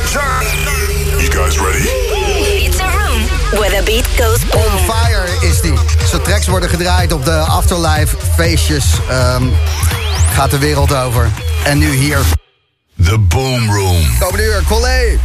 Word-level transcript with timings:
You 0.00 1.28
guys 1.30 1.58
ready? 1.58 1.84
It's 2.64 2.80
a 2.80 2.84
room 2.84 3.22
where 3.58 3.70
the 3.70 3.82
beat 3.84 4.06
goes 4.16 4.44
boom. 4.44 4.62
On 4.62 4.78
fire 4.78 5.48
is 5.48 5.60
die. 5.60 5.74
Zijn 6.06 6.22
tracks 6.22 6.46
worden 6.46 6.68
gedraaid 6.68 7.12
op 7.12 7.24
de 7.24 7.36
Afterlife 7.36 8.16
feestjes. 8.36 8.84
Ehm, 9.08 9.42
gaat 10.32 10.50
de 10.50 10.58
wereld 10.58 10.94
over. 10.94 11.30
En 11.64 11.78
nu 11.78 11.94
hier. 11.94 12.18
The 13.04 13.18
Boom 13.18 13.70
Room. 13.70 14.18
Komende 14.18 14.44
uur, 14.44 14.62
Collé. 14.68 15.18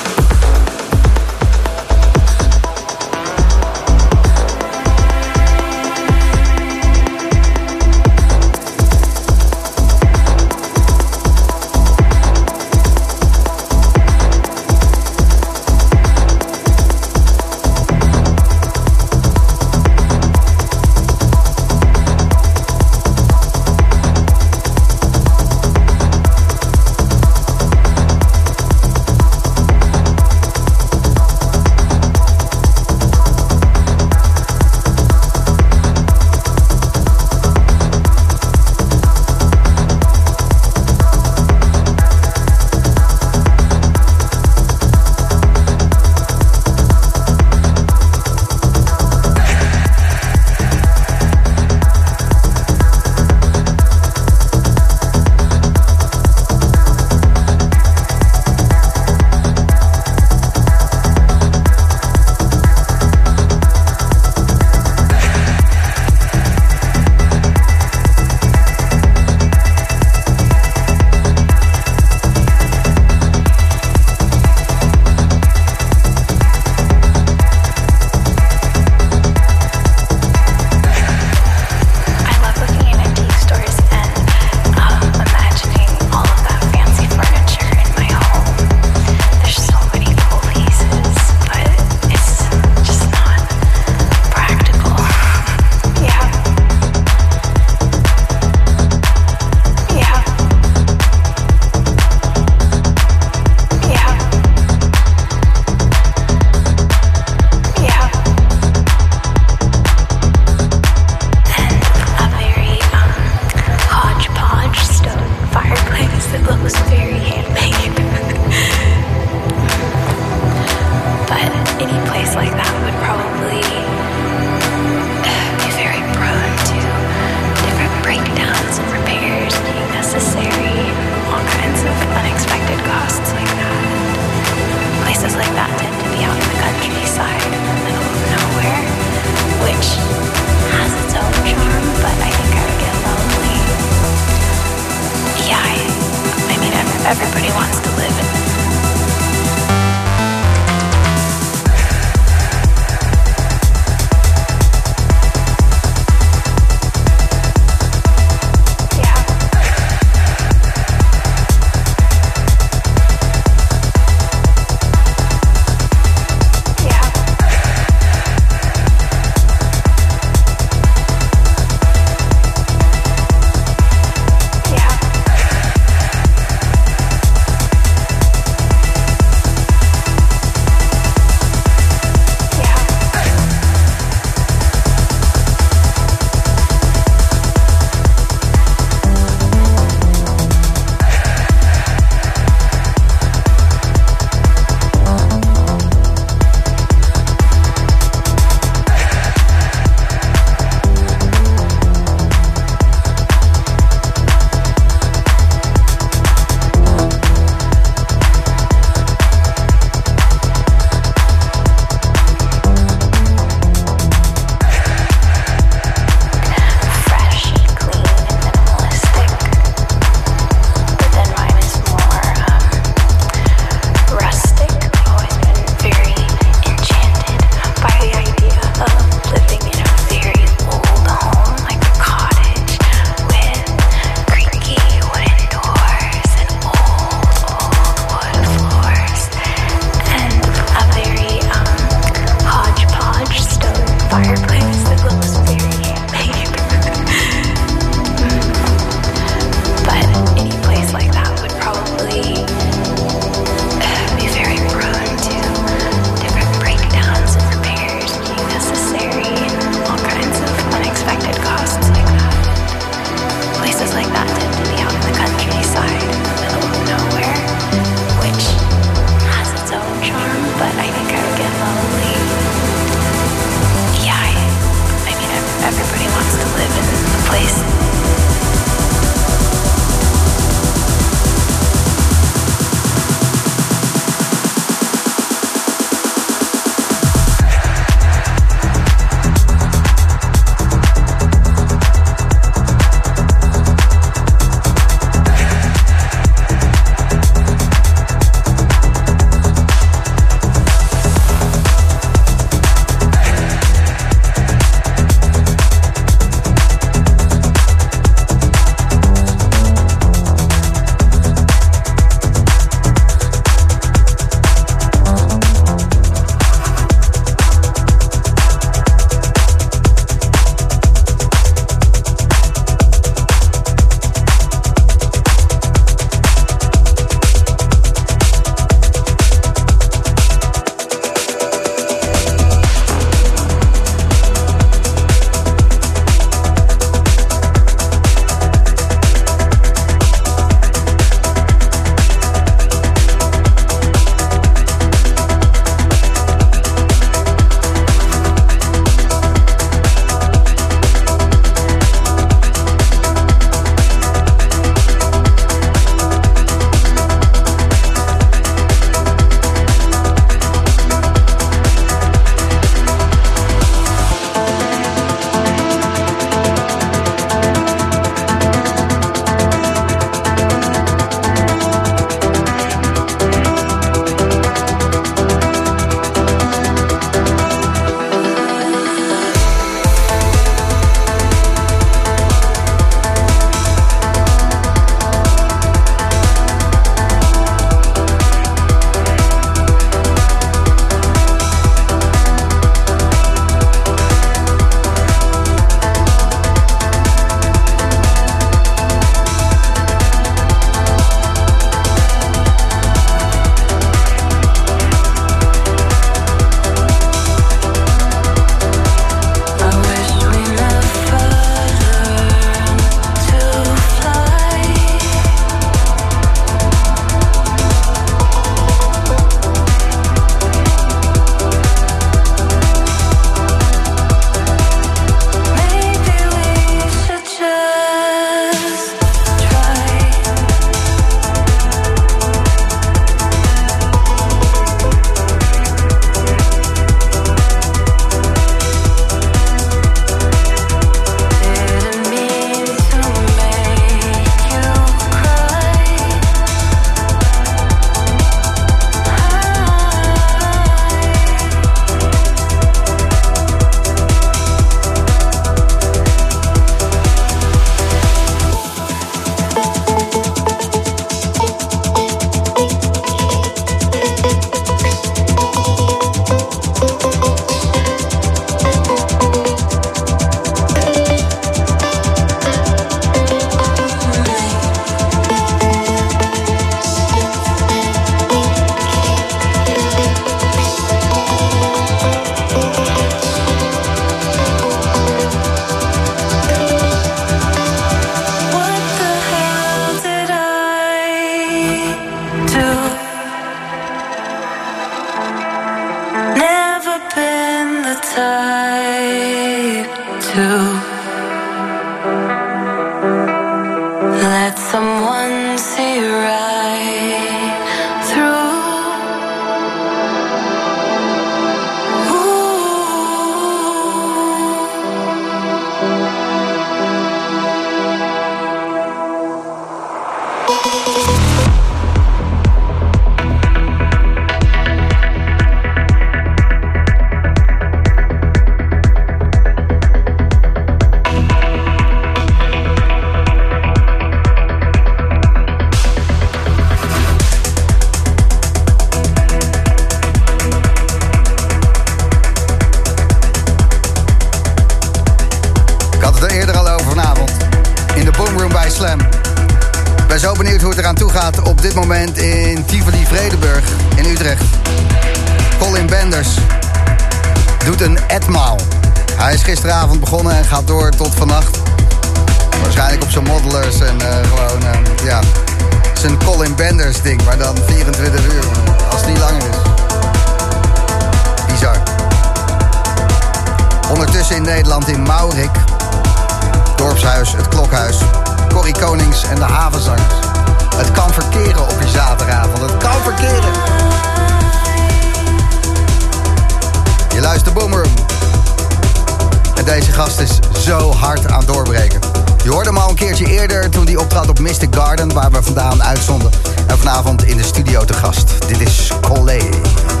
keertje 593.05 593.25
eerder 593.25 593.69
toen 593.69 593.85
die 593.85 593.99
optrad 593.99 594.29
op 594.29 594.39
Mystic 594.39 594.75
Garden, 594.75 595.13
waar 595.13 595.31
we 595.31 595.43
vandaan 595.43 595.83
uitzonden. 595.83 596.31
En 596.67 596.77
vanavond 596.77 597.23
in 597.23 597.37
de 597.37 597.43
studio 597.43 597.85
te 597.85 597.93
gast. 597.93 598.47
Dit 598.47 598.61
is 598.61 598.91
Collet. 599.01 600.00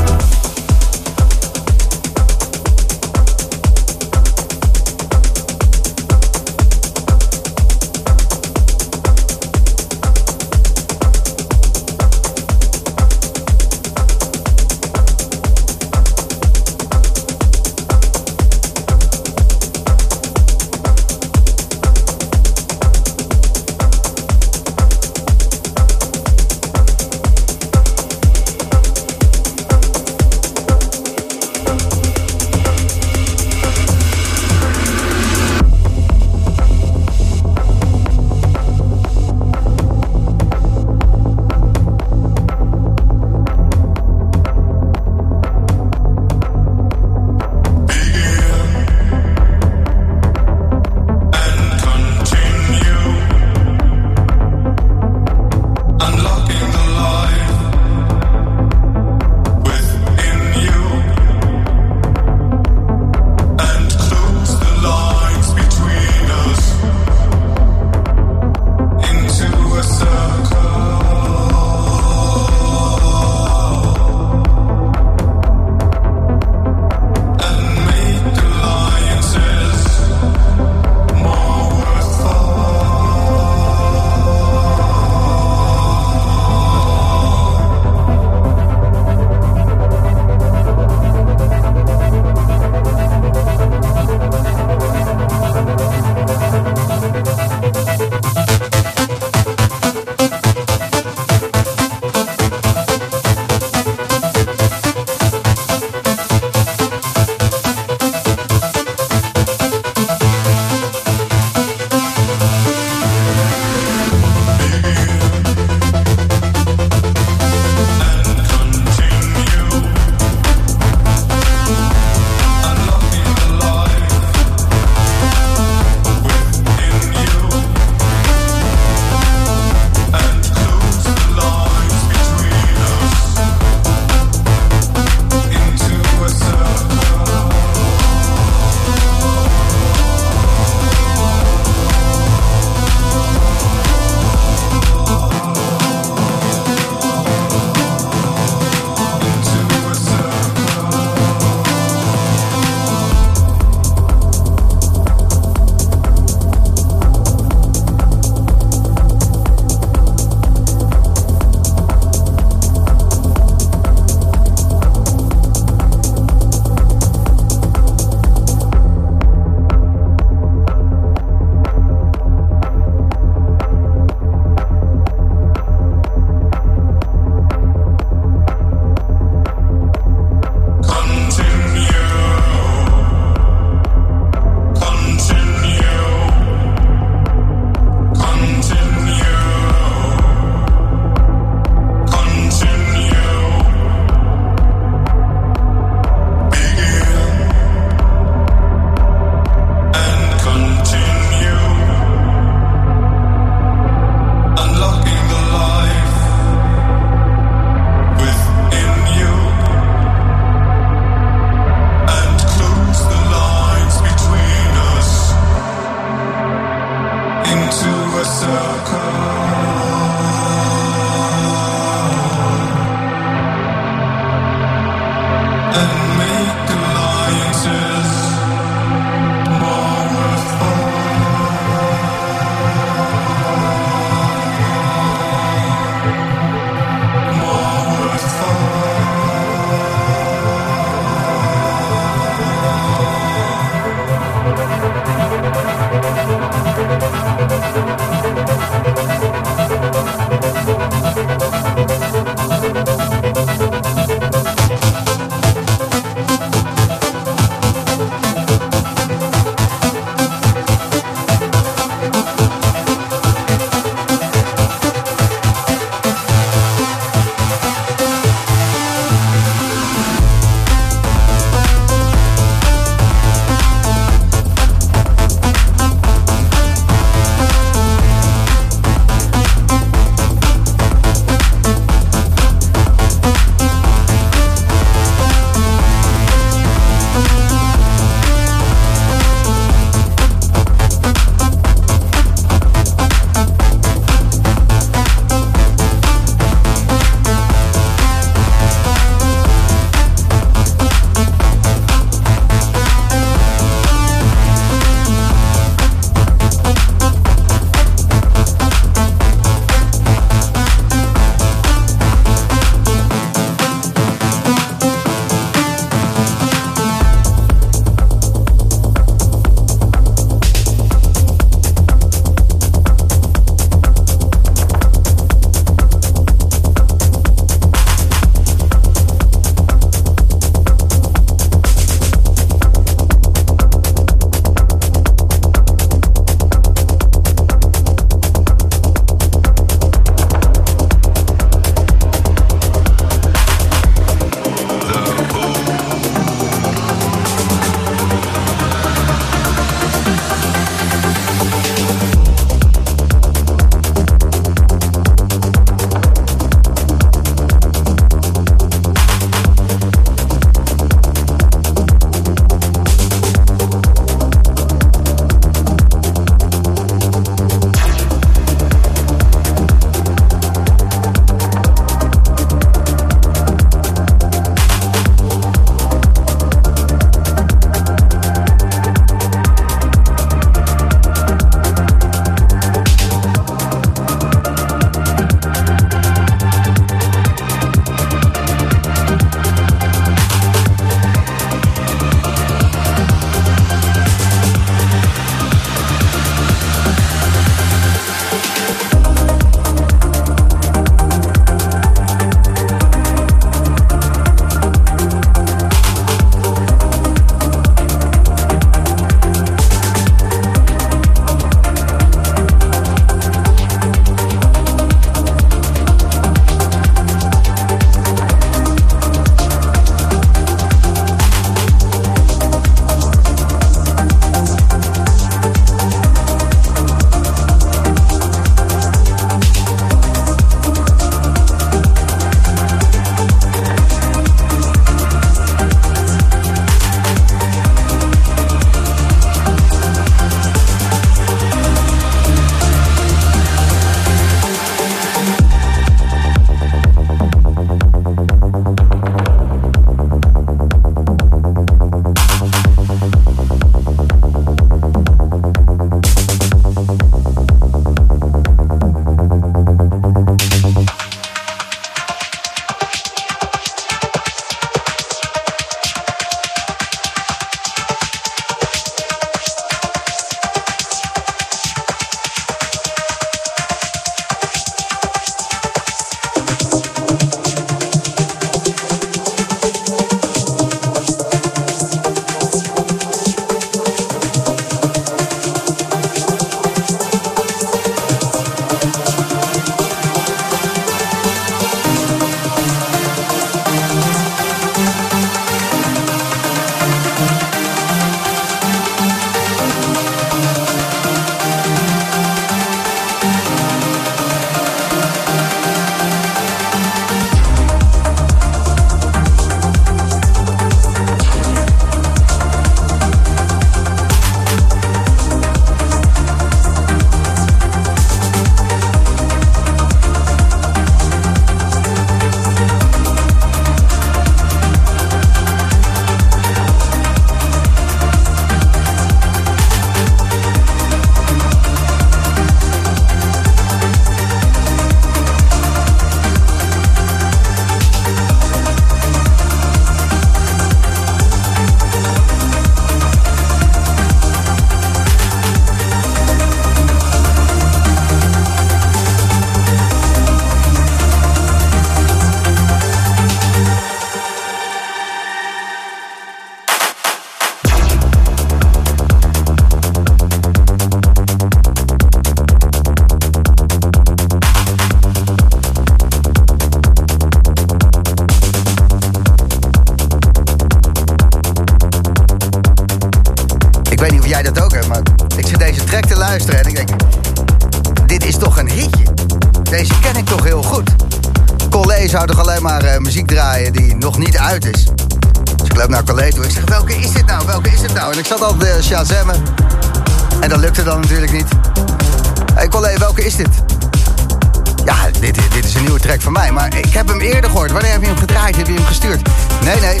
Maar 596.36 596.76
ik 596.76 596.92
heb 596.92 597.08
hem 597.08 597.20
eerder 597.20 597.50
gehoord. 597.50 597.72
Wanneer 597.72 597.92
heb 597.92 598.00
je 598.00 598.06
hem 598.06 598.16
gedraaid? 598.16 598.56
Heb 598.56 598.66
je 598.66 598.72
hem 598.72 598.84
gestuurd? 598.84 599.28
Nee, 599.64 599.80
nee. 599.80 600.00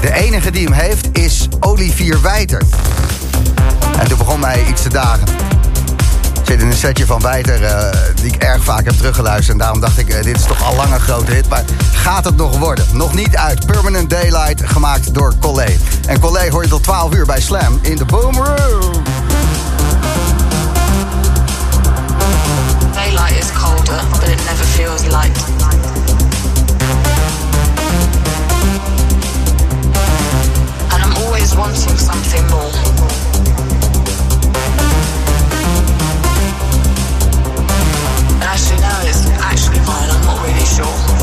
De 0.00 0.12
enige 0.12 0.50
die 0.50 0.64
hem 0.64 0.72
heeft 0.72 1.18
is 1.18 1.48
Olivier 1.60 2.22
Wijter. 2.22 2.62
En 3.98 4.08
toen 4.08 4.18
begon 4.18 4.40
mij 4.40 4.64
iets 4.68 4.82
te 4.82 4.88
dagen. 4.88 5.26
Ik 6.40 6.50
zit 6.50 6.60
in 6.60 6.66
een 6.66 6.76
setje 6.76 7.06
van 7.06 7.20
Wijter 7.20 7.62
uh, 7.62 7.88
die 8.14 8.32
ik 8.32 8.42
erg 8.42 8.64
vaak 8.64 8.84
heb 8.84 8.94
teruggeluisterd. 8.94 9.52
En 9.52 9.58
daarom 9.58 9.80
dacht 9.80 9.98
ik, 9.98 10.08
uh, 10.08 10.22
dit 10.22 10.36
is 10.36 10.44
toch 10.44 10.64
al 10.64 10.74
lang 10.74 10.92
een 10.92 11.00
grote 11.00 11.32
hit. 11.32 11.48
Maar 11.48 11.64
gaat 11.92 12.24
het 12.24 12.36
nog 12.36 12.58
worden? 12.58 12.86
Nog 12.92 13.14
niet 13.14 13.36
uit. 13.36 13.66
Permanent 13.66 14.10
Daylight, 14.10 14.62
gemaakt 14.64 15.14
door 15.14 15.34
Collé. 15.40 15.76
En 16.06 16.20
Collé 16.20 16.50
hoor 16.50 16.62
je 16.62 16.68
tot 16.68 16.82
12 16.82 17.14
uur 17.14 17.26
bij 17.26 17.40
Slam 17.40 17.78
in 17.82 17.96
de 17.96 18.04
Boom 18.04 18.34
Room. 18.34 19.02
Daylight 22.92 23.38
is 23.38 23.52
colder, 23.62 24.00
but 24.10 24.28
it 24.28 24.44
never 24.44 24.66
feels 24.66 25.02
light. 25.02 25.53
Wanting 31.56 31.96
something 31.96 32.46
more. 32.50 32.70
As 38.42 38.70
you 38.70 38.76
it's 39.08 39.26
actually 39.40 39.80
mine, 39.80 40.10
I'm 40.10 40.24
not 40.24 40.42
really 40.42 40.66
sure. 40.66 41.14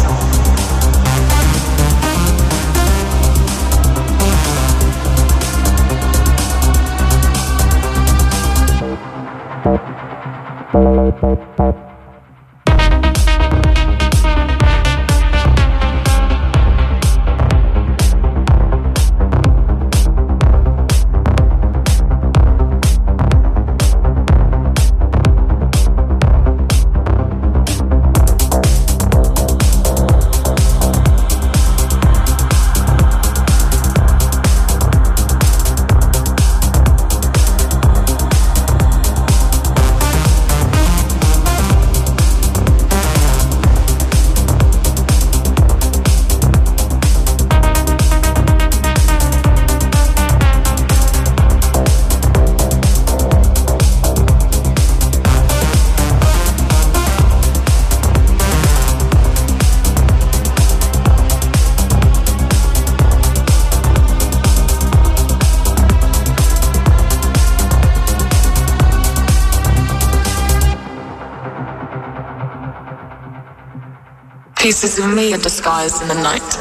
Pieces 74.61 74.99
of 74.99 75.11
me 75.11 75.33
are 75.33 75.39
disguised 75.39 76.03
in 76.03 76.07
the 76.07 76.13
night. 76.13 76.57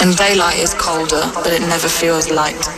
And 0.00 0.16
daylight 0.16 0.58
is 0.60 0.74
colder, 0.74 1.28
but 1.34 1.52
it 1.52 1.60
never 1.62 1.88
feels 1.88 2.30
light. 2.30 2.69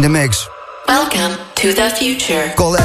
In 0.00 0.12
de 0.12 0.18
mix. 0.18 0.48
Welcome 0.86 1.36
to 1.54 1.72
the 1.74 1.90
future. 1.94 2.52
Colleen. 2.54 2.79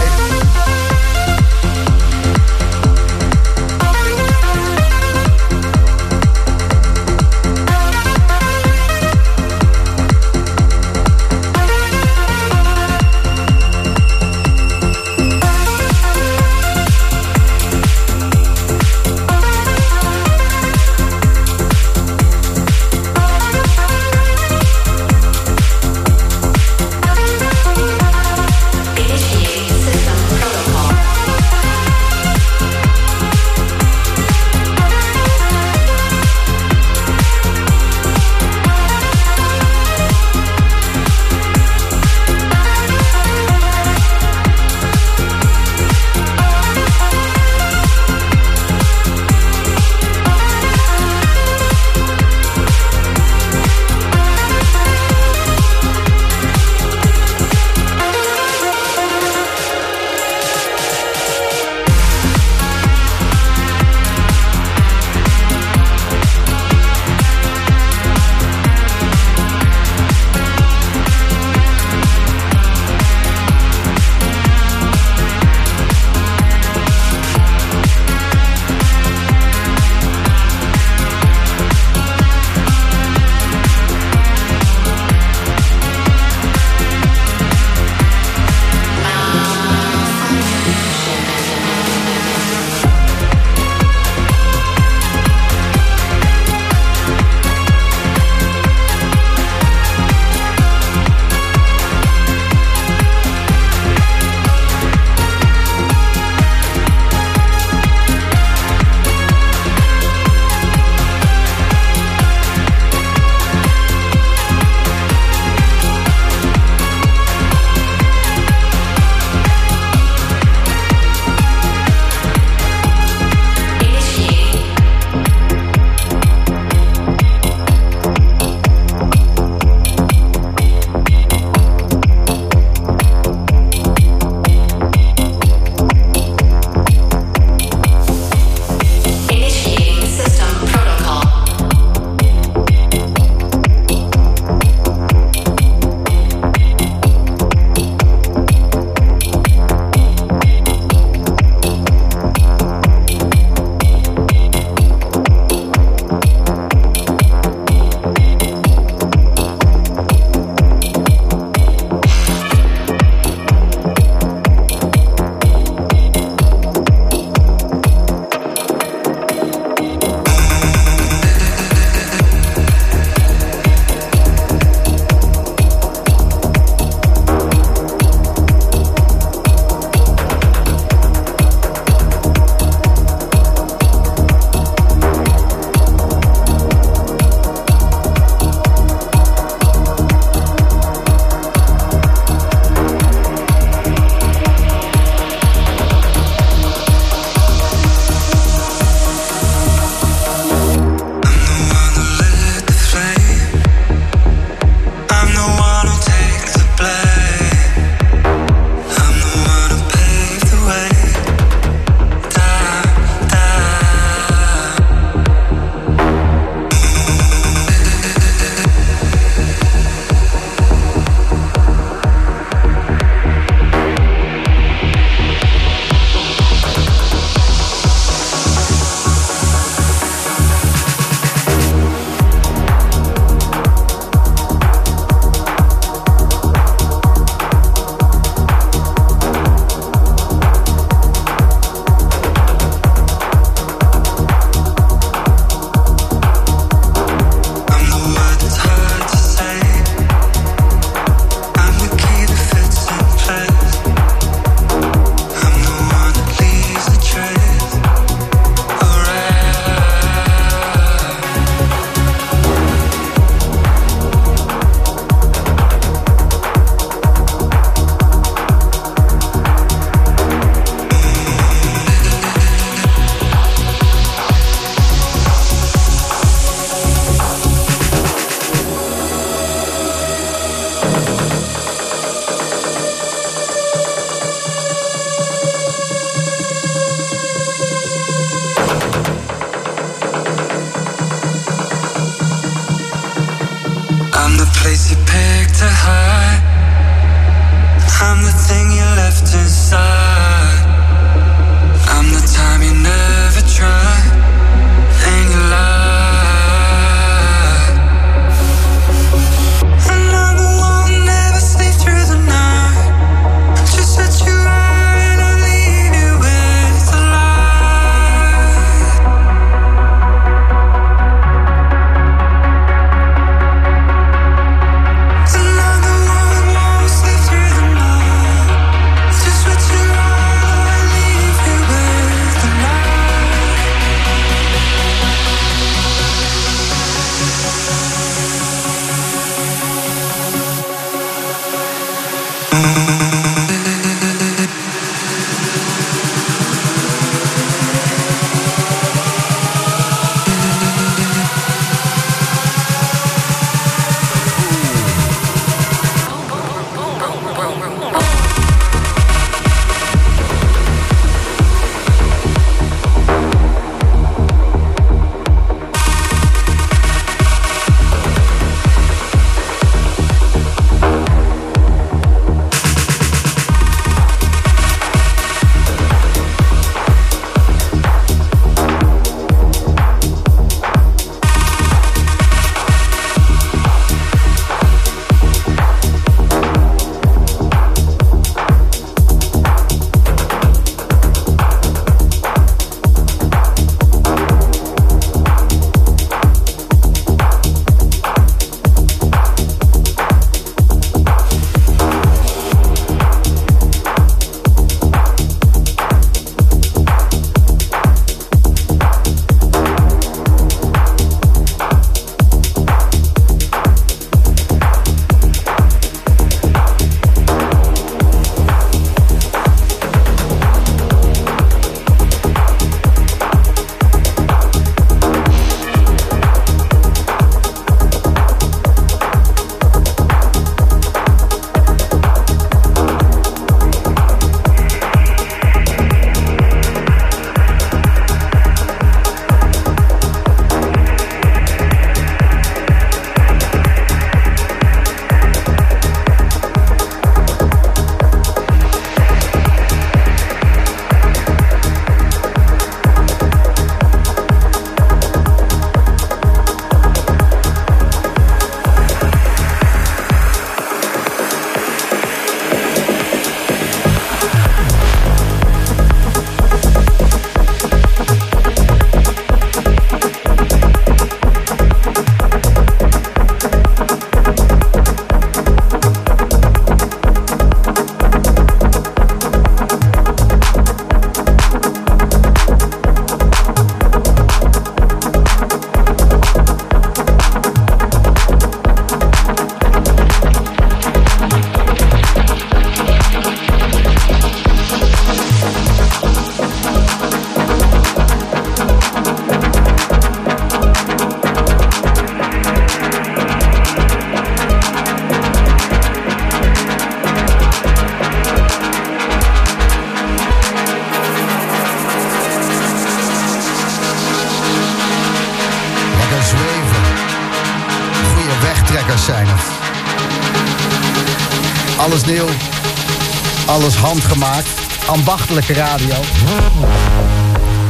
Handgemaakt. 524.05 524.49
Ambachtelijke 524.85 525.53
radio. 525.53 525.95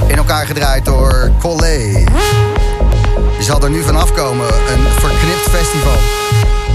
In 0.07 0.17
elkaar 0.17 0.45
gedraaid 0.45 0.85
door 0.85 1.31
Collé. 1.39 2.03
Je 3.37 3.43
zal 3.43 3.61
er 3.63 3.69
nu 3.69 3.83
vanaf 3.83 4.11
komen. 4.11 4.47
Een 4.47 4.83
verknipt 4.99 5.49
festival. 5.49 5.97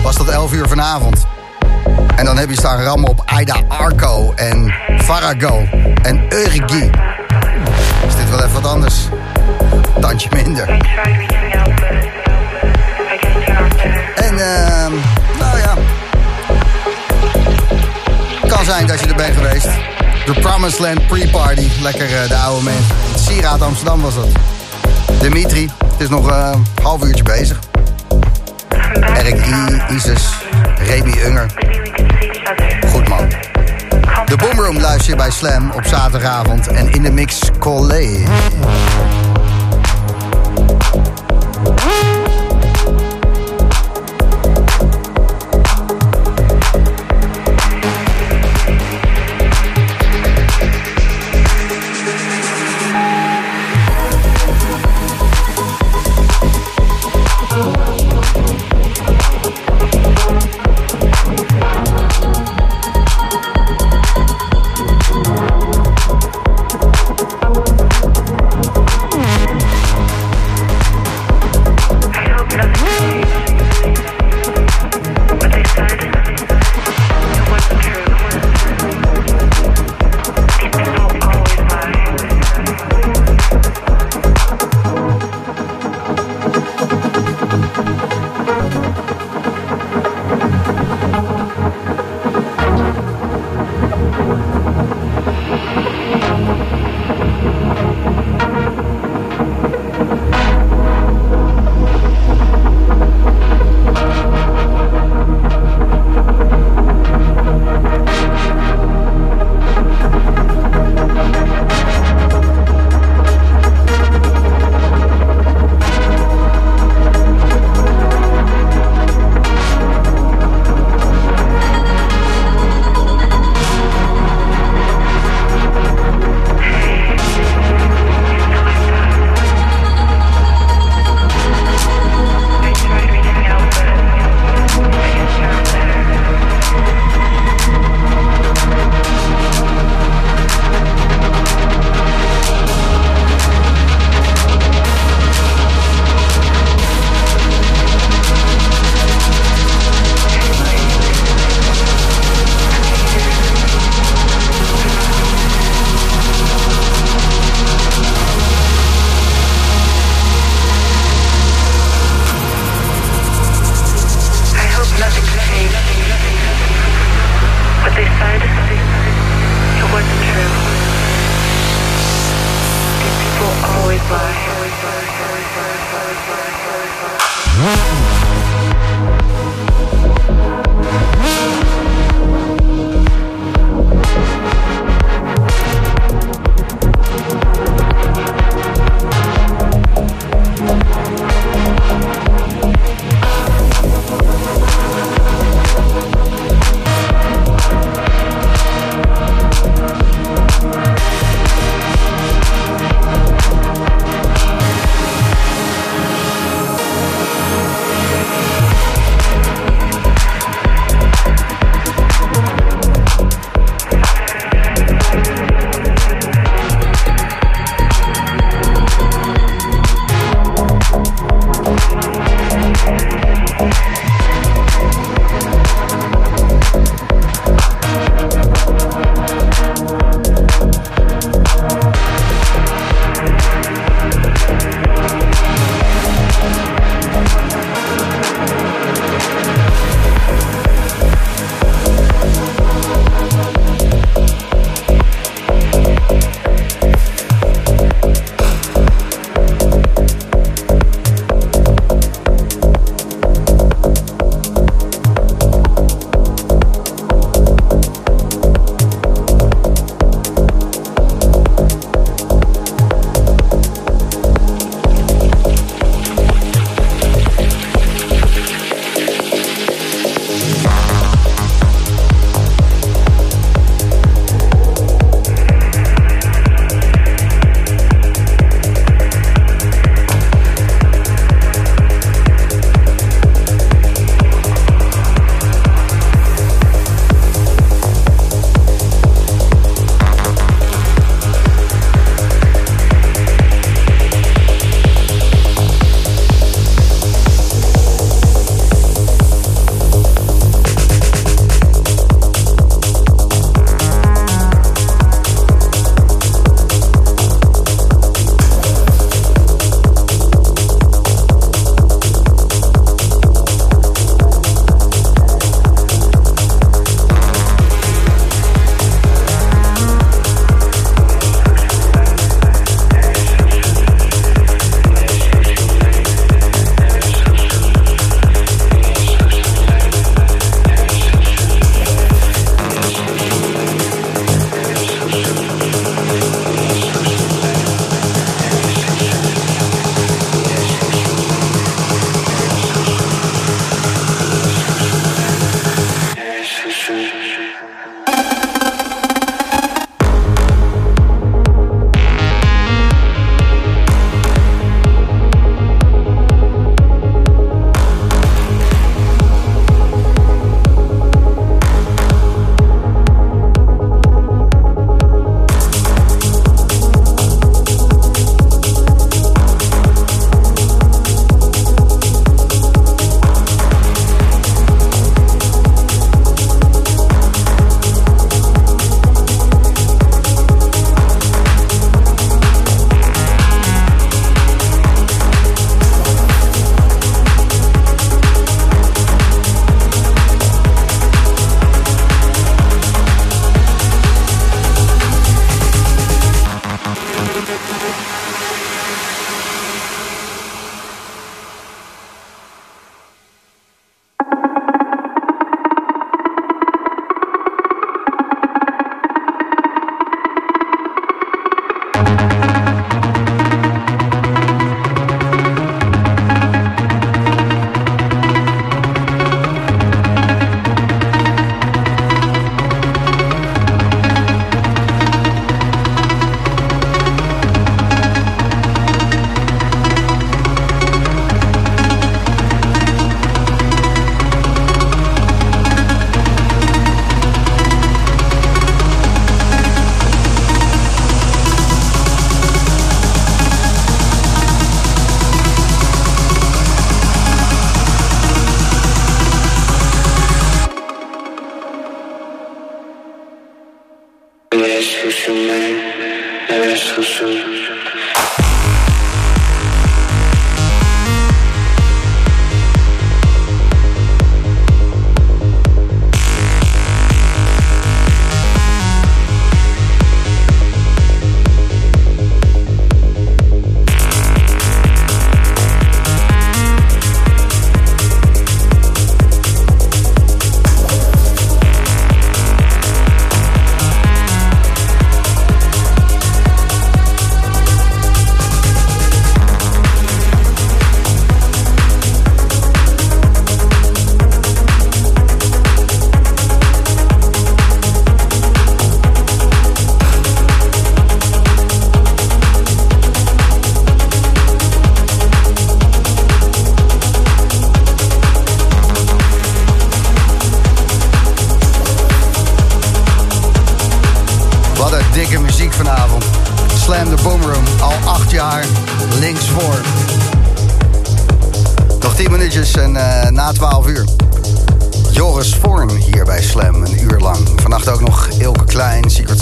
Was 0.02 0.16
tot 0.16 0.28
11 0.28 0.52
uur 0.52 0.68
vanavond. 0.68 1.26
En 2.16 2.24
dan 2.24 2.36
heb 2.36 2.48
je 2.48 2.56
staan 2.56 2.82
rammen 2.82 3.08
op 3.08 3.22
Aida 3.24 3.62
Arco 3.68 4.32
en 4.36 4.74
Farago 4.98 5.68
en 6.02 6.26
Eurigi. 6.28 6.90
Is 8.06 8.16
dit 8.16 8.30
wel 8.30 8.38
even 8.38 8.52
wat 8.52 8.66
anders? 8.66 9.08
Tandje 10.00 10.28
minder. 10.32 10.66
Bent 19.26 19.36
geweest. 19.36 19.68
De 20.24 20.40
Promised 20.40 20.78
Land 20.78 21.06
Pre-Party. 21.06 21.68
Lekker 21.82 22.22
eh, 22.22 22.28
de 22.28 22.36
oude 22.36 22.64
man. 22.64 22.72
Sieraad 23.14 23.62
Amsterdam 23.62 24.00
was 24.00 24.14
dat. 24.14 24.28
Dimitri, 25.20 25.70
is 25.98 26.08
nog 26.08 26.30
eh, 26.30 26.50
een 26.52 26.66
half 26.82 27.04
uurtje 27.04 27.22
bezig. 27.22 27.58
Erik 29.16 29.46
I, 29.46 29.94
Isis, 29.94 30.28
Remy 30.86 31.14
Unger. 31.26 31.46
Goed 32.90 33.08
man. 33.08 33.28
De 34.24 34.36
Boomroom 34.36 34.80
luister 34.80 35.10
je 35.10 35.16
bij 35.16 35.30
Slam 35.30 35.70
op 35.70 35.84
zaterdagavond. 35.84 36.66
En 36.66 36.92
in 36.92 37.02
de 37.02 37.10
mix 37.10 37.40
Collé. 37.58 38.24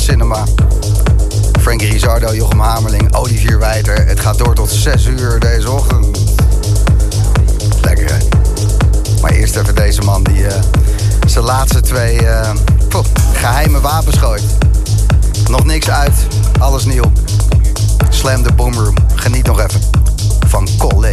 Cinema. 0.08 0.44
Frankie 1.60 1.88
Rizardo, 1.88 2.34
Jochem 2.34 2.60
Hamerling, 2.60 3.14
Olivier 3.14 3.58
Wijter. 3.58 4.06
Het 4.06 4.20
gaat 4.20 4.38
door 4.38 4.54
tot 4.54 4.70
6 4.70 5.06
uur 5.06 5.40
deze 5.40 5.70
ochtend. 5.70 6.18
Lekker 7.82 8.12
hè? 8.12 8.18
Maar 9.20 9.30
eerst 9.30 9.56
even 9.56 9.74
deze 9.74 10.02
man 10.02 10.22
die 10.22 10.38
uh, 10.38 10.52
zijn 11.26 11.44
laatste 11.44 11.80
twee 11.80 12.20
poh, 12.88 13.04
geheime 13.32 13.80
wapens 13.80 14.16
gooit. 14.16 14.42
Nog 15.48 15.64
niks 15.64 15.90
uit, 15.90 16.26
alles 16.58 16.84
nieuw. 16.84 17.12
Slam 18.08 18.42
de 18.42 18.52
Boomroom. 18.52 18.94
Geniet 19.14 19.46
nog 19.46 19.60
even 19.60 19.80
van 20.46 20.68
Collé. 20.78 21.12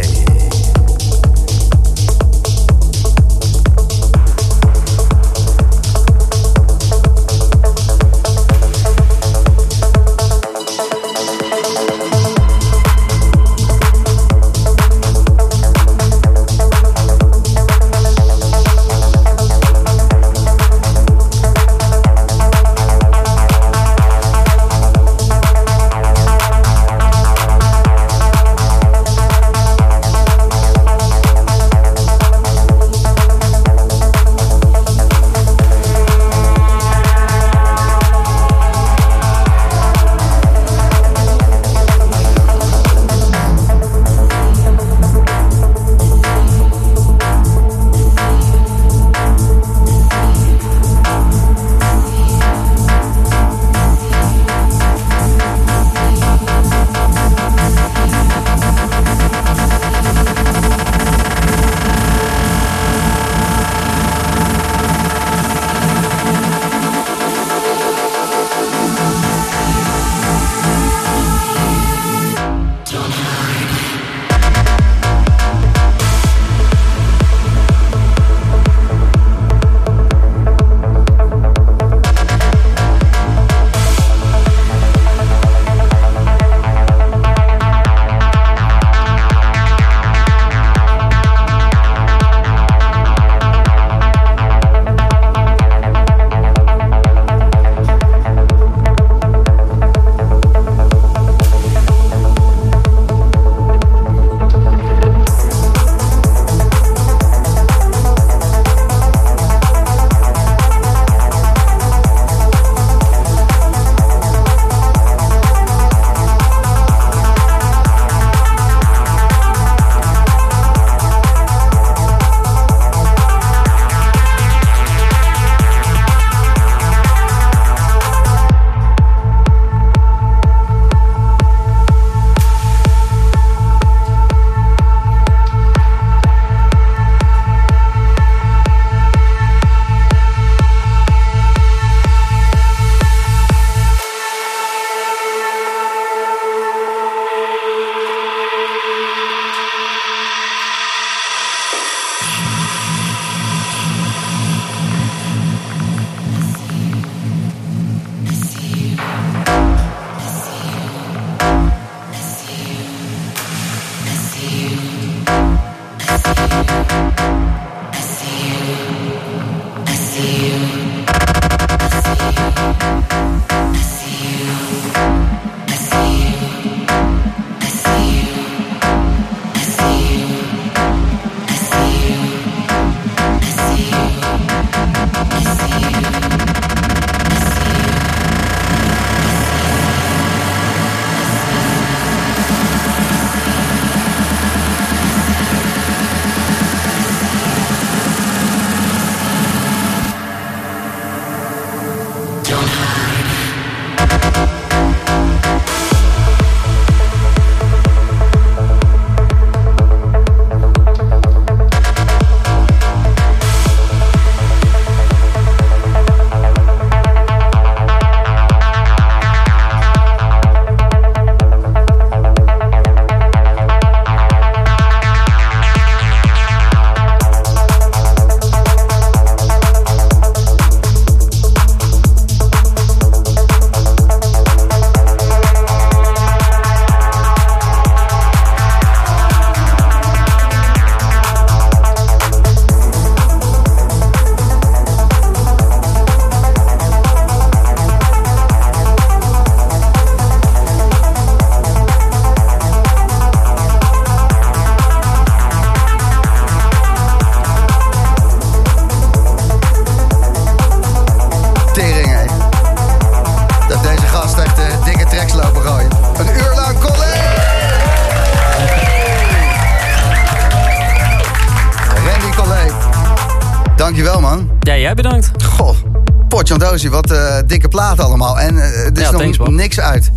Wat 276.90 277.10
eh, 277.10 277.36
dikke 277.46 277.68
plaat 277.68 278.00
allemaal. 278.00 278.40
En 278.40 278.58
eh, 278.58 278.84
er 278.84 278.92
is 278.92 279.00
Ja, 279.00 279.10
nog 279.10 279.20
thanks, 279.20 279.38
niks 279.46 279.80
uit. 279.80 280.10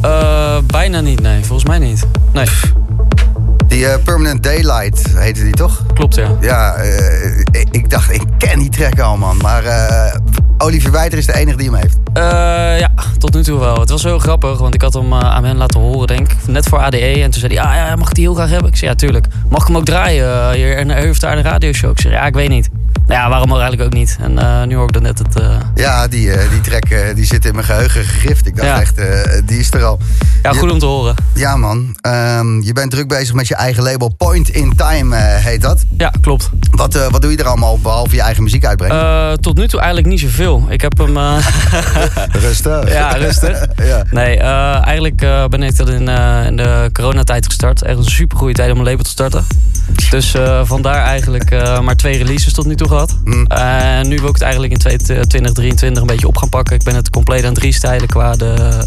Eh, 0.00 0.56
bijna 0.66 1.00
niet, 1.00 1.20
nee. 1.20 1.44
Volgens 1.44 1.68
mij 1.68 1.78
niet. 1.78 2.06
Nee, 2.32 2.46
Die 3.66 3.98
Permanent 3.98 4.42
Daylight 4.42 5.02
heette 5.14 5.42
die 5.42 5.54
toch? 5.54 5.82
klopt 5.94 6.14
ja. 6.14 6.28
Ja, 6.40 6.74
ik, 7.70 7.90
dacht, 7.90 8.12
ik 8.12 8.22
ken 8.38 8.58
die 8.58 8.68
track 8.70 9.00
al, 9.00 9.16
man. 9.16 9.36
Maar 9.36 9.62
Olivier 10.58 10.90
Wijter 10.90 11.18
is 11.18 11.26
de 11.26 11.34
enige 11.34 11.56
die 11.56 11.70
hem 11.70 11.80
heeft. 11.80 11.96
Ja, 12.80 12.90
tot 13.18 13.34
nu 13.34 13.42
toe 13.42 13.58
wel. 13.58 13.80
Het 13.80 13.90
was 13.90 14.02
heel 14.02 14.18
grappig, 14.18 14.58
want 14.58 14.74
ik 14.74 14.82
had 14.82 14.92
hem 14.92 15.14
aan 15.14 15.44
hen 15.44 15.56
laten 15.56 15.80
horen, 15.80 16.06
denk 16.06 16.32
ik, 16.32 16.36
net 16.46 16.68
voor 16.68 16.78
ADE. 16.78 16.96
En 17.22 17.30
toen 17.30 17.40
zei 17.40 17.54
hij, 17.54 17.64
ah, 17.64 17.74
ja, 17.74 17.96
mag 17.96 18.08
ik 18.08 18.14
die 18.14 18.24
heel 18.24 18.34
graag 18.34 18.50
hebben? 18.50 18.70
Ik 18.70 18.76
zei, 18.76 18.90
ja, 18.90 18.96
tuurlijk. 18.96 19.26
Mag 19.48 19.60
ik 19.60 19.66
hem 19.66 19.76
ook 19.76 19.84
draaien 19.84 20.52
hier? 20.52 20.76
En 20.76 20.88
hij 20.88 21.00
heeft 21.00 21.20
daar 21.20 21.36
een 21.36 21.42
radioshow. 21.42 21.90
Ik 21.90 22.00
zei, 22.00 22.14
ja, 22.14 22.26
ik 22.26 22.34
weet 22.34 22.48
niet. 22.48 22.68
Nou 23.06 23.20
ja, 23.20 23.28
waarom 23.28 23.50
eigenlijk 23.50 23.82
ook 23.82 23.92
niet? 23.92 24.16
En 24.20 24.38
eh, 24.38 24.62
nu 24.66 24.74
hoor 24.76 24.86
ik 24.86 24.92
dan 24.92 25.02
net 25.02 25.18
het... 25.18 25.40
eh, 25.40 25.56
Ja, 25.74 26.08
die, 26.08 26.32
eh, 26.32 26.50
die 26.50 26.60
track 26.60 27.14
die 27.14 27.24
zit 27.24 27.44
in 27.44 27.54
mijn 27.54 27.66
geheugen 27.66 28.04
gegrift. 28.04 28.46
Ik 28.46 28.56
dacht 28.56 28.68
Ja. 28.68 28.80
echt, 28.80 28.98
eh, 28.98 29.40
die 29.44 29.58
is 29.58 29.72
er 29.72 29.84
al. 29.84 29.98
ja, 30.42 30.50
Je- 30.52 30.58
goed 30.58 30.70
om 30.70 30.78
te 30.78 30.86
horen. 30.86 31.14
Ja, 31.34 31.56
man. 31.56 31.96
Ehm, 32.00 32.60
je 32.60 32.72
bent 32.72 32.90
druk 32.90 33.08
bezig 33.08 33.34
met 33.34 33.48
je 33.48 33.54
eigen 33.54 33.82
label. 33.82 34.08
Point 34.16 34.48
in 34.48 34.72
Time 34.76 35.16
eh, 35.16 35.44
heet 35.44 35.60
dat. 35.62 35.84
Ja, 35.96 36.12
klopt. 36.20 36.50
Wat, 36.70 36.94
eh, 36.94 37.06
wat 37.10 37.22
doe 37.22 37.30
je 37.30 37.36
er 37.36 37.46
allemaal 37.46 37.78
behalve 37.80 38.14
je 38.14 38.20
eigen 38.22 38.42
muziek 38.42 38.64
uitbrengen? 38.64 39.00
Eh, 39.00 39.32
tot 39.32 39.56
nu 39.56 39.68
toe 39.68 39.78
eigenlijk 39.80 40.08
niet 40.08 40.20
zoveel. 40.20 40.66
Ik 40.68 40.80
heb 40.80 40.98
hem... 40.98 41.16
eh, 41.16 41.36
Rustig. 42.46 42.92
ja, 42.92 43.08
rustig. 43.12 43.66
ja. 43.90 44.02
Nee, 44.10 44.36
eh, 44.38 44.86
eigenlijk 44.86 45.22
eh, 45.22 45.44
ben 45.46 45.62
ik 45.62 45.76
dat 45.76 45.88
in, 45.88 46.08
eh, 46.08 46.46
in 46.46 46.56
de 46.56 46.90
coronatijd 46.92 47.46
gestart. 47.46 47.82
Echt 47.82 47.96
een 47.98 48.04
super 48.04 48.38
goede 48.38 48.52
tijd 48.54 48.72
om 48.72 48.78
een 48.78 48.84
label 48.84 49.04
te 49.04 49.10
starten. 49.10 49.46
Dus 50.10 50.34
eh, 50.34 50.60
vandaar 50.64 51.04
eigenlijk 51.04 51.50
eh, 51.50 51.80
maar 51.80 51.96
twee 51.96 52.18
releases 52.18 52.52
tot 52.52 52.66
nu 52.66 52.74
toe 52.74 52.88
gehad. 52.96 53.18
Mm. 53.24 53.46
En 53.46 54.08
nu 54.08 54.16
wil 54.16 54.28
ik 54.28 54.34
het 54.34 54.42
eigenlijk 54.42 54.72
in 54.72 54.78
2023 54.78 56.00
een 56.00 56.06
beetje 56.06 56.26
op 56.26 56.36
gaan 56.36 56.48
pakken. 56.48 56.74
Ik 56.74 56.82
ben 56.82 56.94
het 56.94 57.10
compleet 57.10 57.44
aan 57.44 57.52
het 57.52 57.62
restylen 57.62 58.06
qua 58.06 58.32
de, 58.36 58.78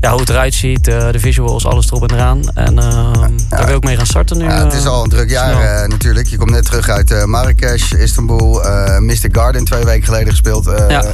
ja, 0.00 0.10
hoe 0.10 0.20
het 0.20 0.28
eruit 0.28 0.54
ziet, 0.54 0.84
de, 0.84 1.08
de 1.12 1.18
visuals, 1.18 1.66
alles 1.66 1.86
erop 1.86 2.08
en 2.10 2.14
eraan. 2.16 2.40
En 2.54 2.78
ehm, 2.78 3.30
daar 3.48 3.66
wil 3.66 3.76
ik 3.76 3.84
mee 3.84 3.96
gaan 3.96 4.06
starten 4.06 4.38
nu. 4.38 4.44
Ja, 4.44 4.64
het 4.64 4.72
is 4.72 4.84
eh, 4.84 4.90
al 4.90 5.02
een 5.02 5.08
druk 5.10 5.30
jaar 5.30 5.82
eh, 5.82 5.88
natuurlijk. 5.88 6.26
Je 6.26 6.36
komt 6.36 6.50
net 6.50 6.64
terug 6.64 6.88
uit 6.88 7.10
eh, 7.10 7.24
Marrakesh, 7.24 7.92
Istanbul, 7.92 8.64
eh 8.64 8.98
Mystic 8.98 9.36
Garden 9.36 9.64
twee 9.64 9.84
weken 9.84 10.04
geleden 10.04 10.28
gespeeld. 10.30 10.66
Eh, 10.66 10.88
Ja. 10.88 11.04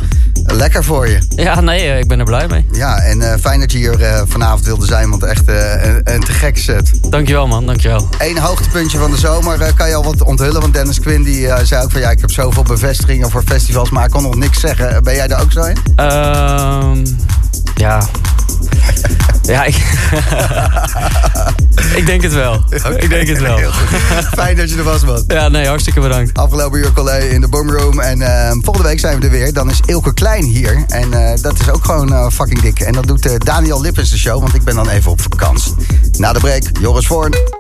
Lekker 0.46 0.84
voor 0.84 1.08
je. 1.08 1.18
Ja, 1.28 1.60
nee, 1.60 1.90
eh, 1.90 1.98
ik 1.98 2.08
ben 2.08 2.18
er 2.18 2.24
blij 2.24 2.46
mee. 2.48 2.66
Ja, 2.72 2.98
en 2.98 3.32
eh, 3.32 3.38
fijn 3.40 3.60
dat 3.60 3.72
je 3.72 3.78
hier 3.78 4.02
eh, 4.02 4.22
vanavond 4.26 4.64
wilde 4.64 4.86
zijn, 4.86 5.10
want 5.10 5.22
echt 5.22 5.44
eh, 5.48 5.84
een, 5.84 6.00
een 6.04 6.20
te 6.24 6.32
gek 6.32 6.58
set. 6.58 6.90
Dankjewel 7.10 7.46
man, 7.46 7.66
dankjewel. 7.66 8.08
Eén 8.18 8.38
hoogtepuntje 8.38 8.98
van 8.98 9.10
de 9.10 9.16
zomer 9.18 9.60
eh, 9.60 9.72
kan 9.76 9.88
je 9.88 9.94
al 9.94 10.04
wat 10.04 10.22
onthullen. 10.22 10.60
Want 10.60 10.74
Dennis 10.74 11.00
Quinn 11.00 11.22
die, 11.24 11.48
eh, 11.48 11.64
zei 11.64 11.84
ook 11.84 11.90
van 11.90 12.00
ja, 12.00 12.10
ik 12.10 12.20
heb 12.20 12.30
zoveel 12.30 12.62
bevestigingen 12.62 13.30
voor 13.30 13.42
festivals, 13.46 13.90
maar 13.90 14.04
ik 14.04 14.10
kon 14.10 14.22
nog 14.22 14.34
niks 14.36 14.60
zeggen. 14.60 15.02
Ben 15.02 15.14
jij 15.14 15.28
daar 15.28 15.40
ook 15.40 15.52
zo 15.52 15.62
in? 15.62 15.76
Ehm 15.96 17.04
ja. 17.74 18.00
Ja, 19.42 19.64
ik... 19.64 19.74
ik 22.00 22.06
denk 22.06 22.22
het 22.22 22.32
wel. 22.32 22.64
Ik 22.96 23.08
denk 23.08 23.28
het 23.28 23.40
wel. 23.40 23.58
Fijn 24.34 24.56
dat 24.56 24.70
je 24.70 24.76
er 24.76 24.84
was, 24.84 25.04
man. 25.04 25.24
Ja, 25.26 25.48
nee, 25.48 25.66
hartstikke 25.66 26.00
bedankt. 26.00 26.38
Afgelopen 26.38 26.78
uur 26.78 26.92
college 26.92 27.28
in 27.28 27.40
de 27.40 27.48
Boomroom. 27.48 28.00
En 28.00 28.22
eh, 28.22 28.50
volgende 28.50 28.88
week 28.88 29.00
zijn 29.00 29.20
we 29.20 29.24
er 29.24 29.30
weer. 29.30 29.52
Dan 29.52 29.70
is 29.70 29.80
Ilke 29.86 30.14
Klein 30.14 30.44
hier. 30.44 30.84
En 30.88 31.12
eh, 31.12 31.42
dat 31.42 31.60
is 31.60 31.70
ook 31.70 31.84
gewoon 31.84 32.12
eh, 32.12 32.26
fucking 32.30 32.60
dik. 32.60 32.80
En 32.80 32.92
dat 32.92 33.06
doet 33.06 33.26
eh, 33.26 33.34
Daniel 33.38 33.80
Lippens 33.80 34.10
de 34.10 34.18
show, 34.18 34.40
want 34.40 34.54
ik 34.54 34.64
ben 34.64 34.74
dan 34.74 34.88
even 34.88 35.10
op 35.10 35.20
vakantie. 35.20 35.74
Na 36.18 36.32
de 36.32 36.40
break, 36.40 36.62
Joris 36.80 37.06
Voorn. 37.06 37.59